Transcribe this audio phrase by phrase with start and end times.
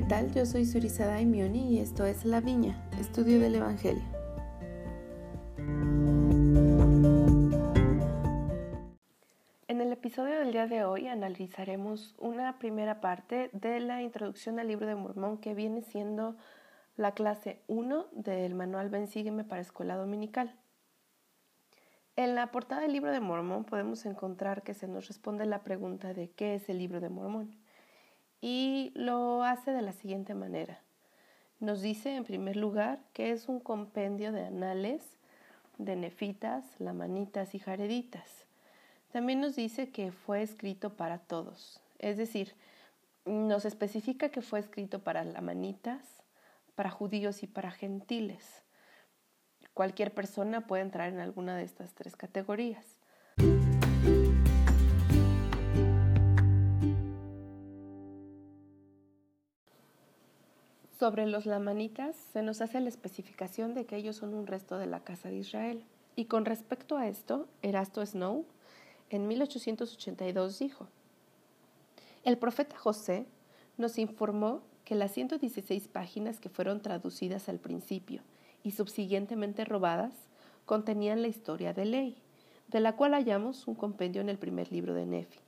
[0.00, 0.32] ¿qué tal?
[0.32, 4.02] Yo soy Surizada Daimioni y esto es La Viña, estudio del Evangelio.
[9.68, 14.68] En el episodio del día de hoy analizaremos una primera parte de la introducción al
[14.68, 16.34] libro de Mormón que viene siendo
[16.96, 20.54] la clase 1 del manual Ven Sígueme para Escuela Dominical.
[22.16, 26.14] En la portada del libro de Mormón podemos encontrar que se nos responde la pregunta
[26.14, 27.60] de qué es el libro de Mormón
[28.40, 30.80] y lo hace de la siguiente manera.
[31.58, 35.02] Nos dice en primer lugar que es un compendio de anales
[35.78, 38.44] de nefitas, lamanitas y jareditas.
[39.12, 42.54] También nos dice que fue escrito para todos, es decir,
[43.24, 46.02] nos especifica que fue escrito para lamanitas,
[46.74, 48.62] para judíos y para gentiles.
[49.74, 52.99] Cualquier persona puede entrar en alguna de estas tres categorías.
[61.00, 64.86] Sobre los lamanitas se nos hace la especificación de que ellos son un resto de
[64.86, 65.82] la casa de Israel.
[66.14, 68.44] Y con respecto a esto, Erasto Snow
[69.08, 70.88] en 1882 dijo,
[72.22, 73.24] el profeta José
[73.78, 78.20] nos informó que las 116 páginas que fueron traducidas al principio
[78.62, 80.12] y subsiguientemente robadas
[80.66, 82.18] contenían la historia de ley,
[82.68, 85.40] de la cual hallamos un compendio en el primer libro de Nefi,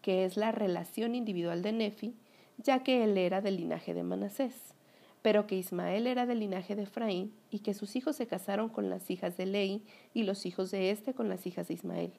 [0.00, 2.16] que es la relación individual de Nefi,
[2.56, 4.74] ya que él era del linaje de Manasés
[5.24, 8.90] pero que Ismael era del linaje de Efraín y que sus hijos se casaron con
[8.90, 12.12] las hijas de Ley y los hijos de éste con las hijas de Ismael,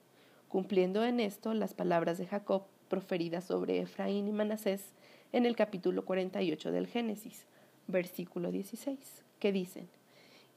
[0.47, 4.85] cumpliendo en esto las palabras de Jacob proferidas sobre Efraín y Manasés
[5.33, 7.45] en el capítulo 48 del Génesis,
[7.85, 8.97] versículo 16,
[9.37, 9.87] que dicen,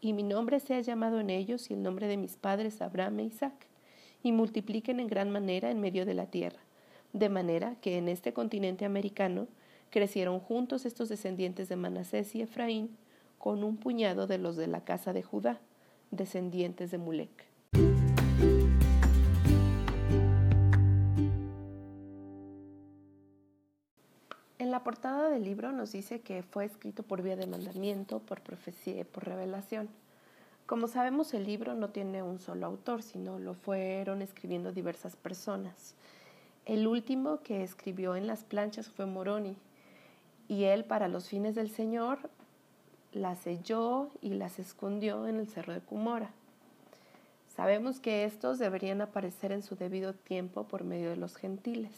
[0.00, 3.24] Y mi nombre sea llamado en ellos y el nombre de mis padres Abraham e
[3.24, 3.66] Isaac,
[4.22, 6.60] y multipliquen en gran manera en medio de la tierra,
[7.12, 9.48] de manera que en este continente americano
[9.90, 12.96] Crecieron juntos estos descendientes de Manasés y Efraín
[13.38, 15.60] con un puñado de los de la casa de Judá,
[16.10, 17.46] descendientes de Mulek.
[24.58, 28.42] En la portada del libro nos dice que fue escrito por vía de mandamiento, por
[28.42, 29.88] profecía y por revelación.
[30.66, 35.94] Como sabemos, el libro no tiene un solo autor, sino lo fueron escribiendo diversas personas.
[36.66, 39.56] El último que escribió en las planchas fue Moroni,
[40.48, 42.30] y él para los fines del Señor
[43.12, 46.30] las selló y las escondió en el cerro de Cumora.
[47.54, 51.92] Sabemos que estos deberían aparecer en su debido tiempo por medio de los gentiles.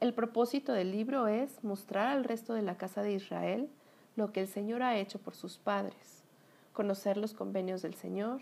[0.00, 3.68] El propósito del libro es mostrar al resto de la casa de Israel
[4.16, 6.22] lo que el Señor ha hecho por sus padres,
[6.72, 8.40] conocer los convenios del Señor,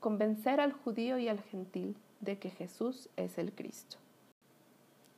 [0.00, 3.98] convencer al judío y al gentil de que Jesús es el Cristo.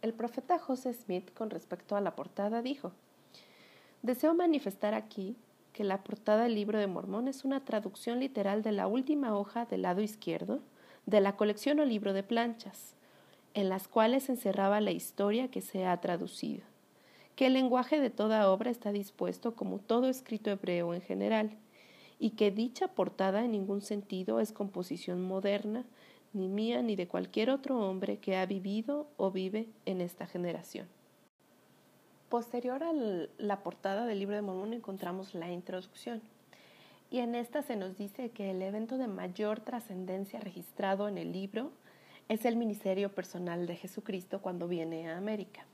[0.02, 2.92] El profeta José Smith con respecto a la portada dijo,
[4.02, 5.36] Deseo manifestar aquí
[5.72, 9.64] que la portada del libro de Mormón es una traducción literal de la última hoja
[9.64, 10.60] del lado izquierdo
[11.06, 12.94] de la colección o libro de planchas,
[13.54, 16.62] en las cuales encerraba la historia que se ha traducido,
[17.34, 21.50] que el lenguaje de toda obra está dispuesto como todo escrito hebreo en general,
[22.20, 25.84] y que dicha portada en ningún sentido es composición moderna,
[26.32, 30.86] ni mía ni de cualquier otro hombre que ha vivido o vive en esta generación.
[32.28, 32.92] Posterior a
[33.38, 36.20] la portada del libro de Mormón encontramos la introducción.
[37.10, 41.32] Y en esta se nos dice que el evento de mayor trascendencia registrado en el
[41.32, 41.72] libro
[42.28, 45.64] es el ministerio personal de Jesucristo cuando viene a América.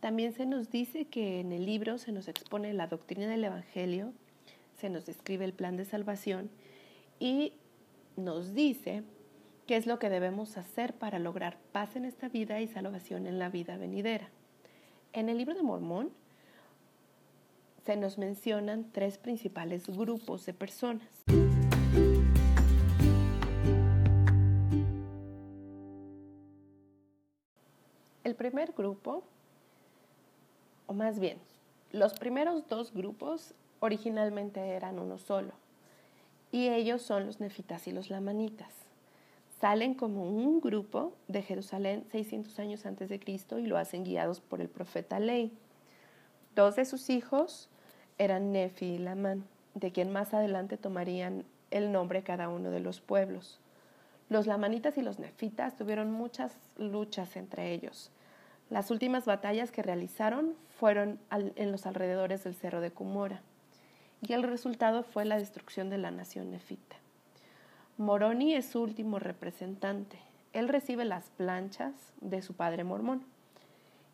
[0.00, 4.14] También se nos dice que en el libro se nos expone la doctrina del Evangelio,
[4.78, 6.48] se nos describe el plan de salvación
[7.20, 7.52] y
[8.16, 9.02] nos dice
[9.66, 13.38] qué es lo que debemos hacer para lograr paz en esta vida y salvación en
[13.38, 14.30] la vida venidera.
[15.14, 16.10] En el libro de Mormón
[17.86, 21.06] se nos mencionan tres principales grupos de personas.
[28.24, 29.22] El primer grupo,
[30.88, 31.38] o más bien,
[31.92, 35.52] los primeros dos grupos originalmente eran uno solo,
[36.50, 38.84] y ellos son los nefitas y los lamanitas
[39.64, 44.42] salen como un grupo de Jerusalén 600 años antes de Cristo y lo hacen guiados
[44.42, 45.56] por el profeta Ley.
[46.54, 47.70] Dos de sus hijos
[48.18, 53.00] eran Nefi y Lamán, de quien más adelante tomarían el nombre cada uno de los
[53.00, 53.58] pueblos.
[54.28, 58.10] Los lamanitas y los nefitas tuvieron muchas luchas entre ellos.
[58.68, 63.40] Las últimas batallas que realizaron fueron en los alrededores del cerro de Cumora,
[64.20, 66.96] y el resultado fue la destrucción de la nación nefita.
[67.96, 70.18] Moroni es su último representante.
[70.52, 73.22] Él recibe las planchas de su padre mormón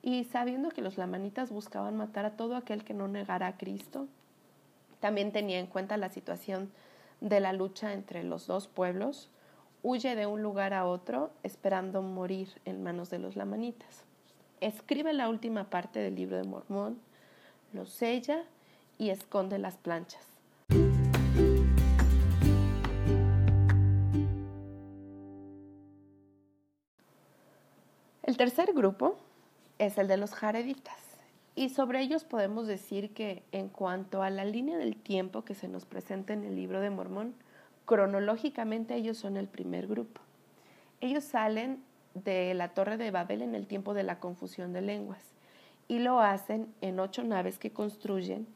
[0.03, 4.07] y sabiendo que los lamanitas buscaban matar a todo aquel que no negara a Cristo,
[5.01, 6.71] también tenía en cuenta la situación
[7.23, 9.31] de la lucha entre los dos pueblos,
[9.83, 14.05] huye de un lugar a otro esperando morir en manos de los lamanitas.
[14.61, 16.99] Escribe la última parte del libro de Mormón,
[17.73, 18.45] lo sella
[18.99, 20.30] y esconde las planchas.
[28.41, 29.19] Tercer grupo
[29.79, 30.97] es el de los jareditas.
[31.55, 35.69] Y sobre ellos podemos decir que en cuanto a la línea del tiempo que se
[35.69, 37.35] nos presenta en el libro de Mormón,
[37.85, 40.23] cronológicamente ellos son el primer grupo.
[41.03, 41.83] Ellos salen
[42.15, 45.21] de la torre de Babel en el tiempo de la confusión de lenguas
[45.87, 48.47] y lo hacen en ocho naves que construyen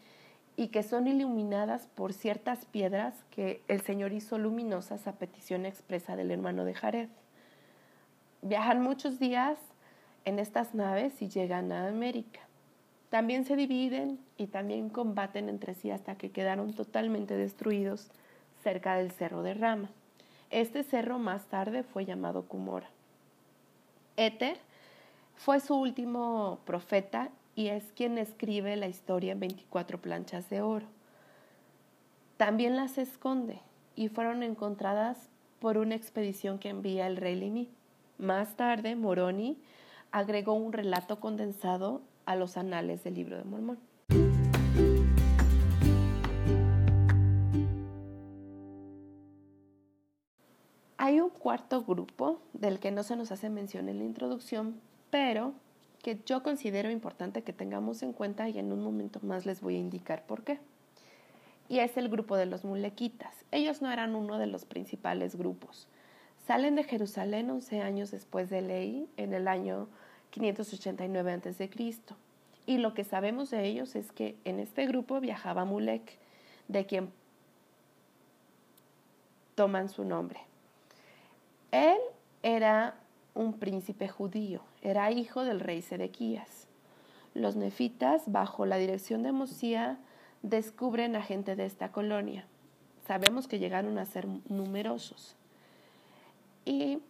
[0.56, 6.16] y que son iluminadas por ciertas piedras que el Señor hizo luminosas a petición expresa
[6.16, 7.10] del hermano de Jared.
[8.40, 9.58] Viajan muchos días
[10.24, 12.40] en estas naves y llegan a América.
[13.10, 18.10] También se dividen y también combaten entre sí hasta que quedaron totalmente destruidos
[18.62, 19.90] cerca del cerro de Rama.
[20.50, 22.88] Este cerro más tarde fue llamado Cumora.
[24.16, 24.56] Éter
[25.36, 30.86] fue su último profeta y es quien escribe la historia en 24 planchas de oro.
[32.36, 33.60] También las esconde
[33.94, 35.28] y fueron encontradas
[35.60, 37.68] por una expedición que envía el rey Limi.
[38.18, 39.58] Más tarde, Moroni
[40.14, 43.80] agregó un relato condensado a los anales del libro de Mormón.
[50.98, 54.80] Hay un cuarto grupo del que no se nos hace mención en la introducción,
[55.10, 55.52] pero
[56.00, 59.74] que yo considero importante que tengamos en cuenta y en un momento más les voy
[59.74, 60.60] a indicar por qué.
[61.68, 63.34] Y es el grupo de los mulequitas.
[63.50, 65.88] Ellos no eran uno de los principales grupos.
[66.46, 69.88] Salen de Jerusalén 11 años después de Ley, en el año
[70.34, 71.70] 589 a.C.
[72.66, 76.18] Y lo que sabemos de ellos es que en este grupo viajaba Mulek,
[76.66, 77.10] de quien
[79.54, 80.40] toman su nombre.
[81.70, 81.98] Él
[82.42, 82.96] era
[83.34, 86.66] un príncipe judío, era hijo del rey Sedequías.
[87.34, 89.98] Los nefitas, bajo la dirección de Mosía,
[90.42, 92.46] descubren a gente de esta colonia.
[93.06, 95.36] Sabemos que llegaron a ser numerosos.
[96.64, 97.00] Y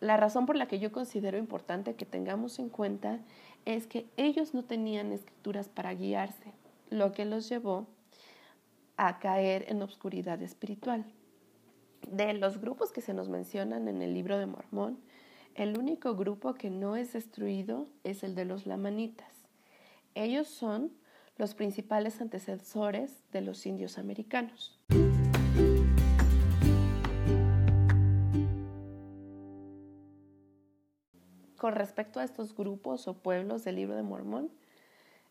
[0.00, 3.20] la razón por la que yo considero importante que tengamos en cuenta
[3.64, 6.52] es que ellos no tenían escrituras para guiarse,
[6.90, 7.86] lo que los llevó
[8.96, 11.04] a caer en obscuridad espiritual.
[12.06, 14.98] De los grupos que se nos mencionan en el libro de Mormón,
[15.54, 19.32] el único grupo que no es destruido es el de los lamanitas.
[20.14, 20.92] Ellos son
[21.36, 24.77] los principales antecesores de los indios americanos.
[31.58, 34.48] Con respecto a estos grupos o pueblos del libro de Mormón,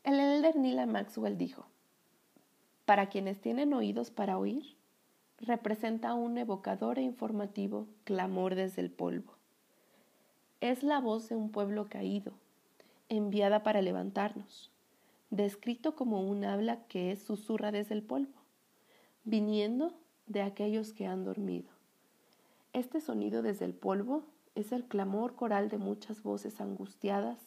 [0.04, 1.66] el elder Nila Maxwell dijo,
[2.84, 4.76] para quienes tienen oídos para oír,
[5.40, 9.36] representa un evocador e informativo clamor desde el polvo.
[10.60, 12.34] Es la voz de un pueblo caído,
[13.08, 14.70] enviada para levantarnos,
[15.30, 18.42] descrito como un habla que susurra desde el polvo,
[19.24, 19.94] viniendo
[20.26, 21.70] de aquellos que han dormido.
[22.74, 24.26] Este sonido desde el polvo
[24.57, 27.38] es el clamor coral de muchas voces angustiadas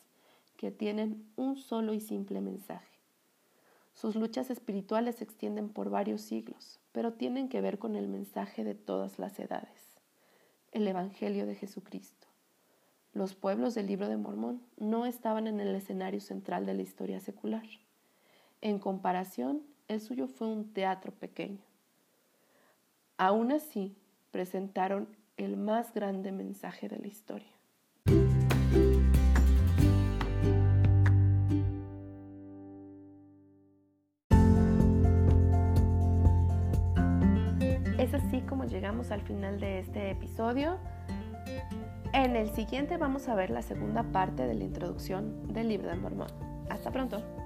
[0.57, 2.87] que tienen un solo y simple mensaje.
[3.95, 8.63] Sus luchas espirituales se extienden por varios siglos, pero tienen que ver con el mensaje
[8.63, 10.01] de todas las edades,
[10.71, 12.29] el Evangelio de Jesucristo.
[13.13, 17.19] Los pueblos del libro de Mormón no estaban en el escenario central de la historia
[17.19, 17.67] secular.
[18.61, 21.65] En comparación, el suyo fue un teatro pequeño.
[23.17, 23.97] Aún así,
[24.31, 25.09] presentaron
[25.45, 27.49] el más grande mensaje de la historia.
[37.99, 40.79] Es así como llegamos al final de este episodio.
[42.13, 45.97] En el siguiente vamos a ver la segunda parte de la introducción del libro de
[45.97, 46.31] Mormón.
[46.69, 47.40] Hasta pronto.